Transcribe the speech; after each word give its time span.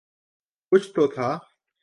کچھ 0.71 0.87
تو 0.93 1.07
تھا۔ 1.07 1.29